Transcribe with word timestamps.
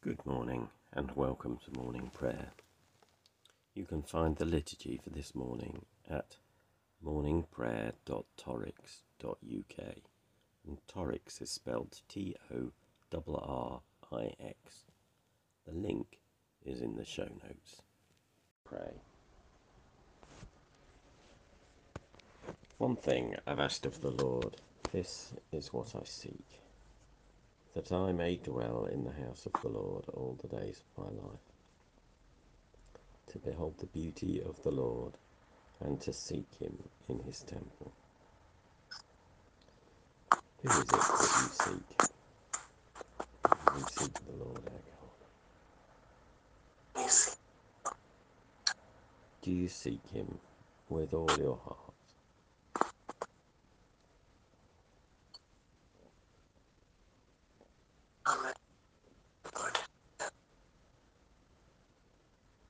Good 0.00 0.24
morning 0.24 0.68
and 0.92 1.10
welcome 1.16 1.58
to 1.64 1.72
morning 1.76 2.12
prayer. 2.14 2.52
You 3.74 3.84
can 3.84 4.02
find 4.02 4.36
the 4.36 4.44
liturgy 4.44 5.00
for 5.02 5.10
this 5.10 5.34
morning 5.34 5.86
at 6.08 6.36
morningprayer.torrix.uk 7.04 9.96
and 10.64 10.78
Torrix 10.86 11.42
is 11.42 11.50
spelled 11.50 12.00
T 12.08 12.36
O 12.54 12.70
R 13.12 13.22
R 13.26 13.80
I 14.12 14.34
X. 14.40 14.84
The 15.66 15.74
link 15.74 16.20
is 16.64 16.80
in 16.80 16.94
the 16.94 17.04
show 17.04 17.24
notes. 17.24 17.82
Pray. 18.64 19.02
One 22.78 22.94
thing 22.94 23.34
I've 23.48 23.58
asked 23.58 23.84
of 23.84 24.00
the 24.00 24.12
Lord, 24.12 24.58
this 24.92 25.32
is 25.50 25.72
what 25.72 25.96
I 25.96 26.04
seek 26.04 26.60
that 27.74 27.92
I 27.92 28.12
may 28.12 28.36
dwell 28.36 28.86
in 28.86 29.04
the 29.04 29.12
house 29.12 29.46
of 29.46 29.60
the 29.62 29.68
Lord 29.68 30.04
all 30.14 30.36
the 30.40 30.48
days 30.48 30.82
of 30.96 31.04
my 31.04 31.10
life, 31.10 31.40
to 33.28 33.38
behold 33.38 33.78
the 33.78 33.86
beauty 33.86 34.42
of 34.42 34.62
the 34.62 34.70
Lord 34.70 35.14
and 35.80 36.00
to 36.02 36.12
seek 36.12 36.46
him 36.60 36.76
in 37.08 37.20
his 37.20 37.42
temple. 37.42 37.92
Who 40.62 40.68
is 40.68 40.78
it 40.80 40.88
that 40.88 41.00
you 41.40 41.48
seek? 41.74 41.98
We 43.74 43.82
seek 43.82 44.14
the 44.14 44.44
Lord 44.44 44.58
our 44.58 44.82
God. 47.04 47.10
Do 49.42 49.52
you 49.52 49.68
seek 49.68 50.06
him 50.10 50.38
with 50.88 51.14
all 51.14 51.30
your 51.38 51.58
heart? 51.64 51.87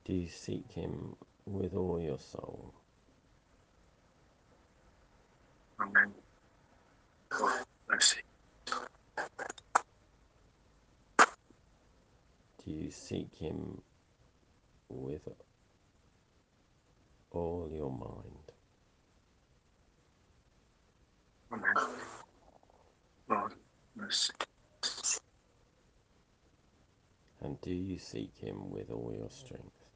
Do 0.09 0.15
you 0.15 0.29
seek 0.29 0.73
him 0.73 1.17
with 1.47 1.75
all 1.75 2.01
your 2.01 2.19
soul? 2.19 2.75
Amen. 5.81 6.15
Mercy. 7.91 8.21
Do 12.65 12.73
you 12.73 12.91
seek 12.91 13.37
him 13.37 13.83
with 14.89 15.29
all 17.31 17.71
your 17.71 17.91
mind? 17.93 18.53
Amen. 21.53 21.75
Lord, 23.29 23.55
mercy. 23.95 24.33
And 27.43 27.61
do 27.61 27.75
you 27.75 27.99
seek 27.99 28.39
him 28.39 28.71
with 28.71 28.91
all 28.91 29.15
your 29.15 29.31
strength? 29.31 29.88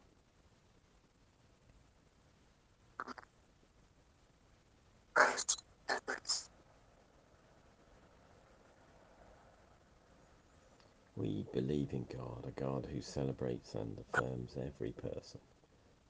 We 11.14 11.44
believe 11.52 11.92
in 11.92 12.04
God, 12.04 12.46
a 12.46 12.58
God 12.58 12.86
who 12.90 13.02
celebrates 13.02 13.74
and 13.74 13.98
affirms 13.98 14.56
every 14.56 14.92
person, 14.92 15.40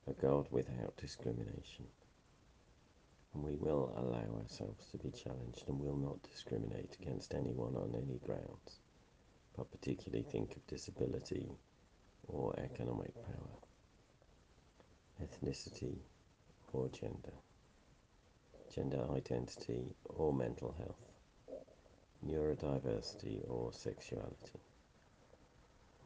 a 0.06 0.12
God 0.12 0.46
without 0.52 0.96
discrimination. 0.96 1.86
And 3.34 3.42
we 3.42 3.56
will 3.56 3.92
allow 3.96 4.40
ourselves 4.40 4.86
to 4.92 4.98
be 4.98 5.10
challenged 5.10 5.64
and 5.66 5.80
will 5.80 5.96
not 5.96 6.22
discriminate 6.22 6.96
against 7.00 7.34
anyone 7.34 7.74
on 7.74 7.96
any 7.96 8.20
grounds, 8.24 8.78
but 9.56 9.72
particularly 9.72 10.22
think 10.22 10.54
of 10.54 10.66
disability 10.68 11.50
or 12.28 12.54
economic 12.60 13.12
power, 13.24 13.58
ethnicity 15.20 15.96
or 16.72 16.88
gender, 16.90 17.34
gender 18.72 19.04
identity 19.10 19.96
or 20.04 20.32
mental 20.32 20.72
health, 20.78 21.10
neurodiversity 22.24 23.40
or 23.48 23.72
sexuality. 23.72 24.60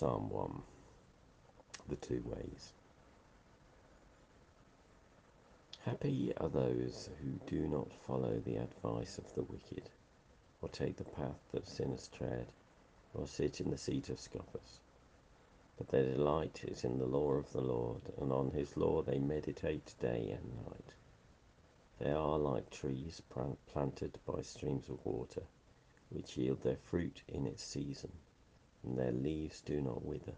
Psalm 0.00 0.30
1 0.30 0.62
The 1.90 1.96
Two 1.96 2.22
Ways. 2.24 2.72
Happy 5.80 6.32
are 6.38 6.48
those 6.48 7.10
who 7.20 7.32
do 7.46 7.68
not 7.68 7.92
follow 8.06 8.40
the 8.40 8.56
advice 8.56 9.18
of 9.18 9.34
the 9.34 9.42
wicked, 9.42 9.90
or 10.62 10.70
take 10.70 10.96
the 10.96 11.04
path 11.04 11.38
that 11.52 11.68
sinners 11.68 12.08
tread, 12.08 12.46
or 13.12 13.26
sit 13.26 13.60
in 13.60 13.70
the 13.70 13.76
seat 13.76 14.08
of 14.08 14.18
scoffers. 14.18 14.80
But 15.76 15.88
their 15.88 16.14
delight 16.14 16.64
is 16.64 16.82
in 16.82 16.96
the 16.96 17.04
law 17.04 17.32
of 17.32 17.52
the 17.52 17.60
Lord, 17.60 18.00
and 18.16 18.32
on 18.32 18.52
his 18.52 18.78
law 18.78 19.02
they 19.02 19.18
meditate 19.18 19.94
day 20.00 20.30
and 20.30 20.64
night. 20.64 20.94
They 21.98 22.12
are 22.12 22.38
like 22.38 22.70
trees 22.70 23.20
planted 23.66 24.18
by 24.24 24.40
streams 24.40 24.88
of 24.88 25.04
water, 25.04 25.42
which 26.08 26.38
yield 26.38 26.62
their 26.62 26.78
fruit 26.78 27.20
in 27.28 27.46
its 27.46 27.62
season 27.62 28.12
and 28.84 28.98
their 28.98 29.12
leaves 29.12 29.60
do 29.60 29.80
not 29.80 30.04
wither. 30.04 30.34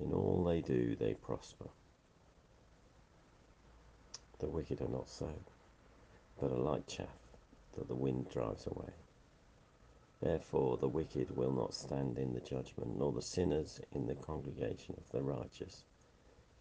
In 0.00 0.12
all 0.12 0.44
they 0.44 0.60
do, 0.60 0.96
they 0.96 1.14
prosper. 1.14 1.68
The 4.38 4.48
wicked 4.48 4.80
are 4.80 4.88
not 4.88 5.08
so, 5.08 5.30
but 6.40 6.50
are 6.50 6.58
like 6.58 6.86
chaff 6.86 7.36
that 7.74 7.88
the 7.88 7.94
wind 7.94 8.28
drives 8.30 8.66
away. 8.66 8.92
Therefore, 10.20 10.76
the 10.76 10.88
wicked 10.88 11.36
will 11.36 11.52
not 11.52 11.74
stand 11.74 12.18
in 12.18 12.32
the 12.32 12.40
judgment, 12.40 12.96
nor 12.96 13.12
the 13.12 13.22
sinners 13.22 13.80
in 13.92 14.06
the 14.06 14.14
congregation 14.14 14.94
of 14.96 15.10
the 15.10 15.22
righteous. 15.22 15.84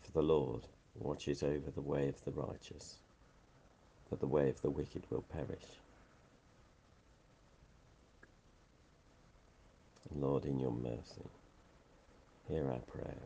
For 0.01 0.11
the 0.11 0.23
Lord 0.23 0.67
watches 0.95 1.43
over 1.43 1.71
the 1.71 1.81
way 1.81 2.07
of 2.09 2.23
the 2.23 2.31
righteous, 2.31 2.97
but 4.09 4.19
the 4.19 4.27
way 4.27 4.49
of 4.49 4.61
the 4.61 4.71
wicked 4.71 5.03
will 5.09 5.21
perish. 5.23 5.80
Lord, 10.15 10.45
in 10.45 10.59
your 10.59 10.71
mercy, 10.71 11.29
hear 12.47 12.69
our 12.69 12.79
prayer. 12.79 13.17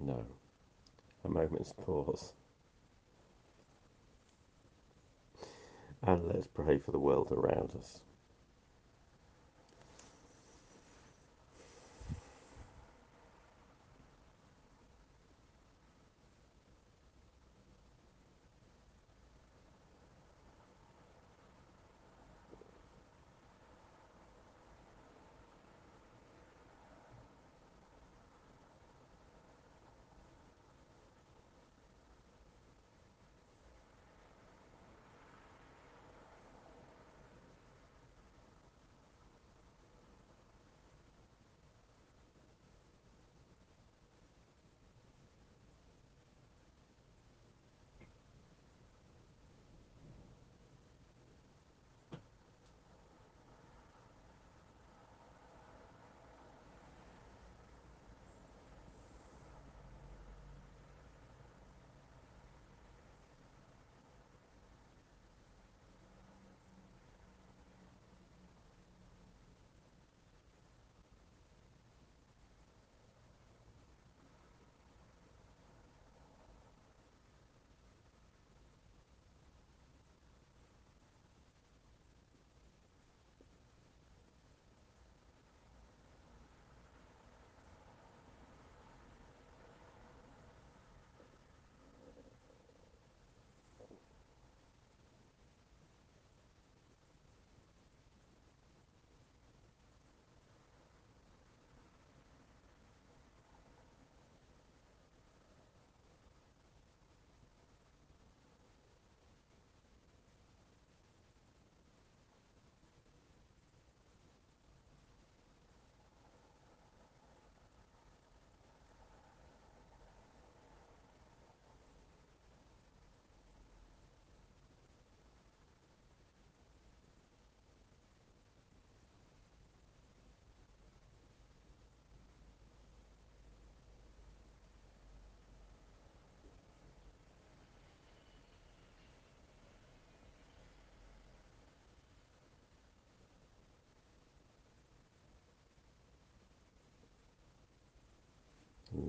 No, 0.00 0.24
a 1.24 1.28
moment's 1.28 1.72
pause. 1.72 2.32
And 6.02 6.26
let's 6.28 6.48
pray 6.48 6.78
for 6.78 6.92
the 6.92 6.98
world 6.98 7.28
around 7.32 7.70
us. 7.78 8.00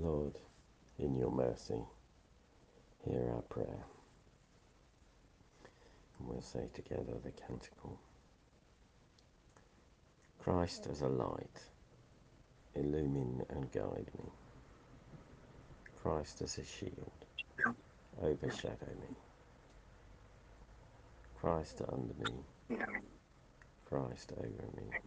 Lord, 0.04 0.38
in 0.98 1.16
your 1.16 1.30
mercy, 1.30 1.80
hear 3.06 3.32
our 3.34 3.40
prayer. 3.42 3.86
And 6.18 6.28
we'll 6.28 6.42
say 6.42 6.68
together 6.74 7.14
the 7.24 7.30
canticle. 7.30 7.98
Christ 10.42 10.88
as 10.90 11.00
a 11.00 11.08
light, 11.08 11.58
illumine 12.74 13.46
and 13.48 13.72
guide 13.72 14.10
me. 14.18 14.30
Christ 16.02 16.42
as 16.42 16.58
a 16.58 16.64
shield, 16.66 17.24
overshadow 18.22 18.92
me. 19.00 19.16
Christ 21.40 21.80
under 21.90 22.14
me, 22.30 22.44
Christ 23.86 24.32
over 24.36 24.66
me, 24.76 24.98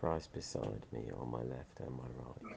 Christ 0.00 0.32
beside 0.32 0.86
me 0.92 1.10
on 1.20 1.30
my 1.30 1.42
left 1.42 1.78
and 1.80 1.90
my 1.90 2.08
right. 2.16 2.56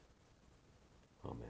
Amen. 1.25 1.47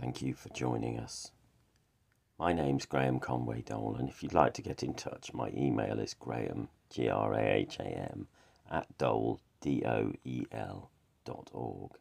Thank 0.00 0.22
you 0.22 0.34
for 0.34 0.48
joining 0.50 0.98
us. 0.98 1.32
My 2.38 2.52
name's 2.52 2.86
Graham 2.86 3.18
Conway 3.18 3.62
Doel, 3.62 3.96
and 3.98 4.08
if 4.08 4.22
you'd 4.22 4.34
like 4.34 4.54
to 4.54 4.62
get 4.62 4.82
in 4.82 4.94
touch, 4.94 5.32
my 5.32 5.50
email 5.56 5.98
is 5.98 6.14
graham, 6.14 6.68
G 6.90 7.08
R 7.08 7.34
A 7.34 7.40
H 7.40 7.78
A 7.80 7.84
M, 7.84 8.28
at 8.70 8.96
doel, 8.98 9.40
D 9.60 9.82
O 9.84 10.12
E 10.24 10.46
L, 10.52 10.90
dot 11.24 11.50
org. 11.52 11.92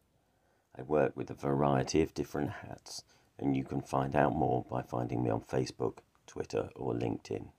I 0.78 0.82
work 0.82 1.16
with 1.16 1.30
a 1.30 1.36
variety 1.36 2.02
of 2.02 2.14
different 2.14 2.50
hats, 2.50 3.04
and 3.40 3.56
you 3.56 3.64
can 3.64 3.82
find 3.82 4.16
out 4.16 4.36
more 4.36 4.66
by 4.70 4.82
finding 4.82 5.24
me 5.24 5.30
on 5.30 5.42
Facebook, 5.42 6.00
Twitter, 6.28 6.70
or 6.76 6.94
LinkedIn. 6.94 7.50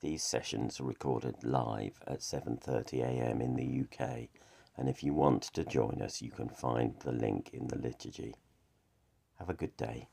These 0.00 0.22
sessions 0.22 0.80
are 0.80 0.84
recorded 0.84 1.44
live 1.44 2.00
at 2.06 2.20
7:30 2.20 3.02
a.m. 3.02 3.40
in 3.40 3.56
the 3.56 3.82
UK, 3.82 4.28
and 4.76 4.88
if 4.88 5.02
you 5.02 5.12
want 5.12 5.42
to 5.42 5.64
join 5.64 6.00
us, 6.00 6.22
you 6.22 6.30
can 6.30 6.48
find 6.48 6.98
the 7.00 7.12
link 7.12 7.50
in 7.52 7.68
the 7.68 7.76
liturgy. 7.76 8.34
Have 9.38 9.50
a 9.50 9.54
good 9.54 9.76
day. 9.76 10.08